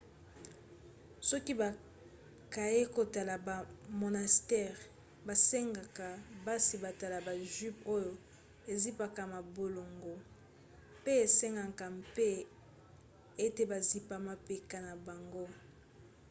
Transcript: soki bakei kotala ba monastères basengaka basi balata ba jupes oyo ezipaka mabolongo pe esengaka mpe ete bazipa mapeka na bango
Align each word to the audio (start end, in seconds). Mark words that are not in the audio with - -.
soki 1.29 1.53
bakei 1.61 2.81
kotala 2.95 3.35
ba 3.47 3.55
monastères 4.01 4.83
basengaka 5.27 6.07
basi 6.45 6.75
balata 6.83 7.19
ba 7.27 7.33
jupes 7.53 7.87
oyo 7.95 8.13
ezipaka 8.73 9.21
mabolongo 9.33 10.13
pe 11.03 11.11
esengaka 11.25 11.85
mpe 12.01 12.29
ete 13.45 13.63
bazipa 13.71 14.15
mapeka 14.27 14.77
na 14.87 14.93
bango 15.05 15.45